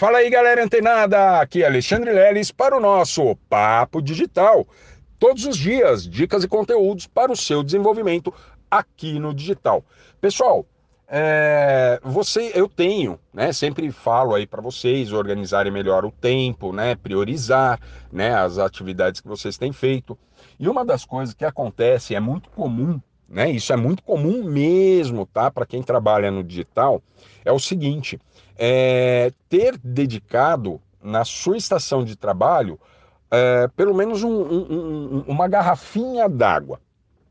[0.00, 1.40] Fala aí, galera antenada!
[1.40, 4.66] Aqui é Alexandre Leles para o nosso Papo Digital.
[5.18, 8.32] Todos os dias, dicas e conteúdos para o seu desenvolvimento
[8.70, 9.84] aqui no digital.
[10.18, 10.64] Pessoal,
[11.06, 13.52] é, você, eu tenho, né?
[13.52, 16.94] Sempre falo aí para vocês organizarem melhor o tempo, né?
[16.94, 17.78] Priorizar,
[18.10, 18.34] né?
[18.34, 20.16] As atividades que vocês têm feito.
[20.58, 22.98] E uma das coisas que acontece é muito comum,
[23.30, 23.48] né?
[23.48, 25.50] Isso é muito comum mesmo, tá?
[25.50, 27.00] Para quem trabalha no digital,
[27.44, 28.20] é o seguinte:
[28.58, 32.78] é, ter dedicado na sua estação de trabalho
[33.30, 36.80] é, pelo menos um, um, um, uma garrafinha d'água,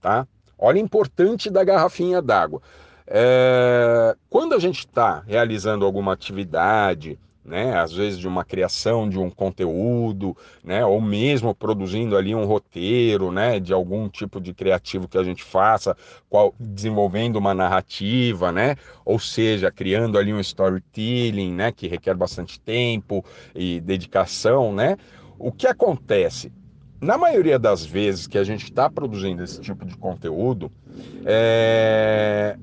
[0.00, 0.26] tá?
[0.56, 2.62] Olha o importante da garrafinha d'água.
[3.06, 7.76] É, quando a gente está realizando alguma atividade, né?
[7.76, 10.84] Às vezes de uma criação de um conteúdo, né?
[10.84, 13.58] Ou mesmo produzindo ali um roteiro, né?
[13.58, 15.96] De algum tipo de criativo que a gente faça,
[16.28, 18.76] qual, desenvolvendo uma narrativa, né?
[19.04, 21.72] Ou seja, criando ali um storytelling, né?
[21.72, 24.96] Que requer bastante tempo e dedicação, né?
[25.38, 26.52] O que acontece?
[27.00, 30.70] Na maioria das vezes que a gente está produzindo esse tipo de conteúdo,
[31.24, 32.58] é...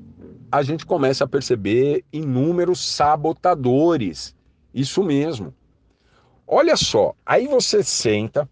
[0.52, 4.37] a gente começa a perceber inúmeros sabotadores
[4.78, 5.54] isso mesmo.
[6.46, 8.48] Olha só, aí você senta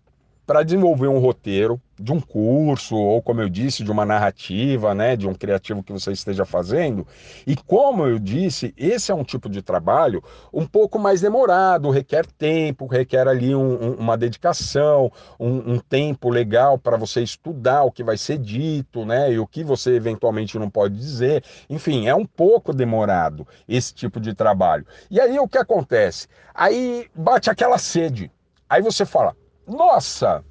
[0.47, 5.17] para desenvolver um roteiro de um curso ou como eu disse de uma narrativa, né,
[5.17, 7.07] de um criativo que você esteja fazendo.
[7.47, 10.23] E como eu disse, esse é um tipo de trabalho
[10.53, 16.29] um pouco mais demorado, requer tempo, requer ali um, um, uma dedicação, um, um tempo
[16.29, 20.59] legal para você estudar o que vai ser dito, né, e o que você eventualmente
[20.59, 21.43] não pode dizer.
[21.69, 24.87] Enfim, é um pouco demorado esse tipo de trabalho.
[25.11, 26.29] E aí o que acontece?
[26.55, 28.31] Aí bate aquela sede.
[28.69, 30.45] Aí você fala: "Nossa,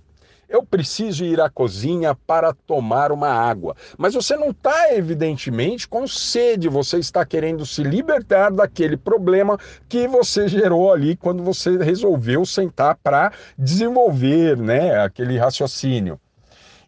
[0.48, 3.76] eu preciso ir à cozinha para tomar uma água.
[3.98, 10.08] Mas você não está, evidentemente, com sede, você está querendo se libertar daquele problema que
[10.08, 16.20] você gerou ali quando você resolveu sentar para desenvolver né, aquele raciocínio.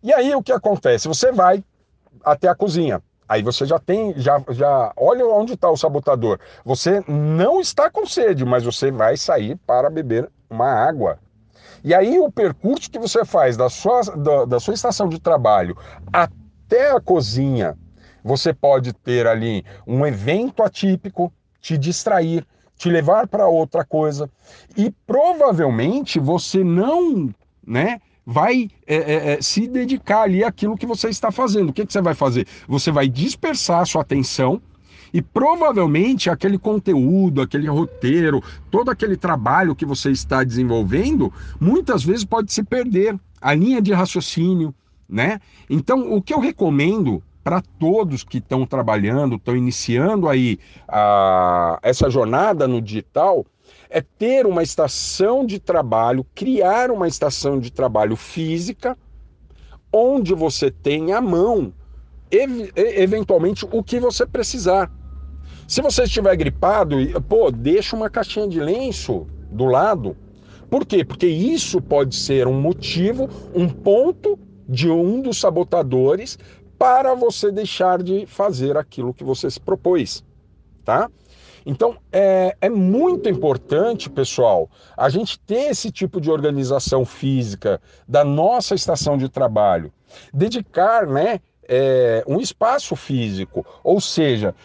[0.04, 1.08] E aí o que acontece?
[1.08, 1.64] Você vai
[2.24, 3.02] até a cozinha.
[3.28, 6.40] Aí você já tem, já, já olha onde está o sabotador.
[6.64, 11.20] Você não está com sede, mas você vai sair para beber uma água.
[11.84, 15.78] E aí o percurso que você faz da sua, da, da sua estação de trabalho
[16.12, 17.78] até a cozinha,
[18.24, 22.46] você pode ter ali um evento atípico, te distrair,
[22.76, 24.30] te levar para outra coisa.
[24.76, 27.30] E provavelmente você não,
[27.66, 28.00] né?
[28.26, 31.70] Vai é, é, é, se dedicar ali àquilo que você está fazendo.
[31.70, 32.46] O que, que você vai fazer?
[32.68, 34.62] Você vai dispersar a sua atenção
[35.14, 42.26] e provavelmente aquele conteúdo, aquele roteiro, todo aquele trabalho que você está desenvolvendo, muitas vezes
[42.26, 44.74] pode se perder a linha de raciocínio,
[45.08, 45.40] né?
[45.70, 52.10] Então, o que eu recomendo para todos que estão trabalhando, estão iniciando aí a, essa
[52.10, 53.46] jornada no digital,
[53.90, 58.98] é ter uma estação de trabalho, criar uma estação de trabalho física,
[59.94, 61.74] onde você tem à mão,
[62.30, 64.92] ev eventualmente, o que você precisar.
[65.68, 66.96] Se você estiver gripado,
[67.28, 70.16] pô, deixa uma caixinha de lenço do lado.
[70.70, 71.04] Por quê?
[71.04, 76.40] Porque isso pode ser um motivo, um ponto de um dos sabotadores
[76.80, 80.24] para você deixar de fazer aquilo que você se propôs,
[80.86, 81.10] tá?
[81.66, 88.24] Então é, é muito importante, pessoal, a gente ter esse tipo de organização física da
[88.24, 89.92] nossa estação de trabalho,
[90.34, 93.66] dedicar, né, é, um espaço físico.
[93.84, 94.56] Ou seja,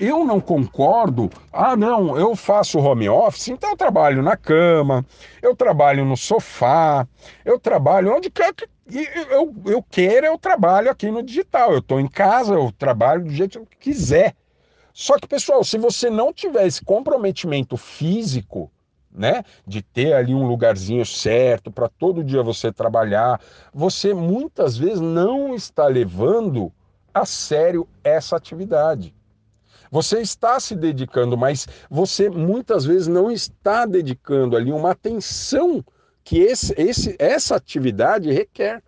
[0.00, 5.04] eu não concordo, ah, não, eu faço home office, então eu trabalho na cama,
[5.42, 7.06] eu trabalho no sofá,
[7.44, 8.68] eu trabalho onde quer que
[9.30, 11.72] eu, eu queira, eu trabalho aqui no digital.
[11.72, 14.34] Eu estou em casa, eu trabalho do jeito que eu quiser.
[14.92, 18.70] Só que, pessoal, se você não tiver esse comprometimento físico,
[19.12, 19.42] né?
[19.66, 23.40] De ter ali um lugarzinho certo para todo dia você trabalhar,
[23.72, 26.72] você muitas vezes não está levando
[27.12, 29.14] a sério essa atividade.
[29.90, 35.82] Você está se dedicando, mas você muitas vezes não está dedicando ali uma atenção
[36.22, 38.82] que esse, esse, essa atividade requer.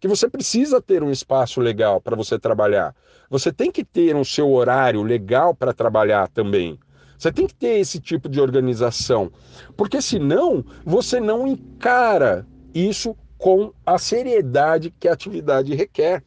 [0.00, 2.94] Que você precisa ter um espaço legal para você trabalhar.
[3.28, 6.78] Você tem que ter um seu horário legal para trabalhar também.
[7.18, 9.32] Você tem que ter esse tipo de organização,
[9.76, 16.22] porque senão você não encara isso com a seriedade que a atividade requer.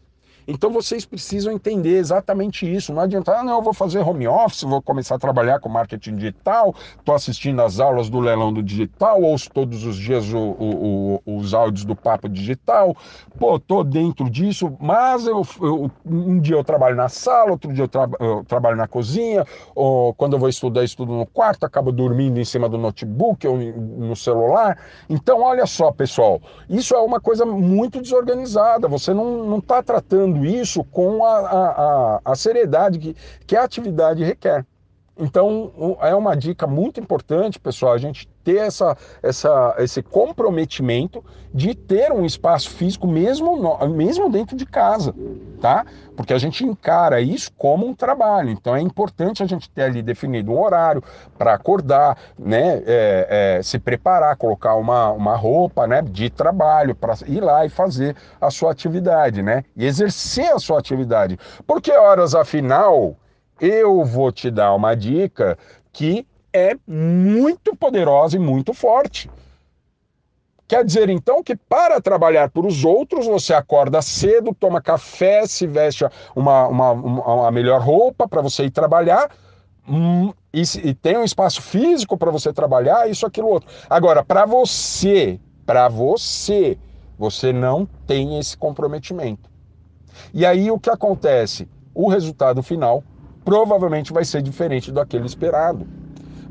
[0.48, 2.94] Então vocês precisam entender exatamente isso.
[2.94, 6.16] Não adianta, ah, não, eu vou fazer home office, vou começar a trabalhar com marketing
[6.16, 11.22] digital, estou assistindo as aulas do leilão do digital, ouço todos os dias o, o,
[11.26, 12.96] o, os áudios do papo digital,
[13.38, 17.84] pô, tô dentro disso, mas eu, eu, um dia eu trabalho na sala, outro dia
[17.84, 19.46] eu, tra eu trabalho na cozinha,
[19.76, 23.58] ou quando eu vou estudar, estudo no quarto, acabo dormindo em cima do notebook ou
[23.58, 24.78] no celular.
[25.10, 28.88] Então, olha só, pessoal, isso é uma coisa muito desorganizada.
[28.88, 34.66] Você não está tratando isso com a, a, a, seriedade que, que a atividade requer.
[35.22, 41.24] Então, é uma dica muito importante, pessoal, a gente ter essa, essa, esse comprometimento
[41.54, 45.14] de ter um espaço físico mesmo, no, mesmo dentro de casa,
[45.62, 45.86] tá?
[46.16, 48.50] Porque a gente encara isso como um trabalho.
[48.50, 51.04] Então, é importante a gente ter ali definido um horário
[51.38, 52.82] para acordar, né?
[52.88, 57.70] É, é, se preparar, colocar uma, uma roupa né, de trabalho para ir lá e
[57.70, 59.64] fazer a sua atividade, né?
[59.78, 61.38] E exercer a sua atividade.
[61.68, 63.16] Porque horas, afinal
[63.62, 65.56] eu vou te dar uma dica
[65.94, 69.30] que é muito poderosa e muito forte.
[70.68, 75.68] Quer dizer então que para trabalhar para os outros, você acorda cedo, toma café, se
[75.68, 76.06] veste
[76.36, 79.30] uma, uma, uma melhor roupa para você ir trabalhar
[79.88, 83.70] hum, e, e, tem um espaço físico para você trabalhar, isso, aquilo, outro.
[83.90, 86.78] Agora, para você, para você,
[87.18, 89.50] você não tem esse comprometimento.
[90.34, 91.70] E aí o que acontece?
[91.94, 93.04] O resultado final
[93.44, 95.88] provavelmente vai ser diferente daquele esperado,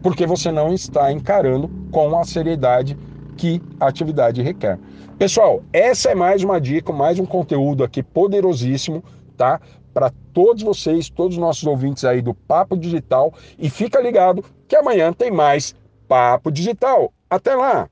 [0.03, 2.97] porque você não está encarando com a seriedade
[3.37, 4.79] que a atividade requer.
[5.19, 9.05] Pessoal, essa é mais uma dica, mais um conteúdo aqui poderosíssimo,
[9.37, 9.61] tá?
[9.93, 13.33] Para todos vocês, todos os nossos ouvintes aí do Papo Digital.
[13.59, 15.75] E fica ligado que amanhã tem mais
[16.09, 17.13] Papo Digital.
[17.29, 17.89] Até lá!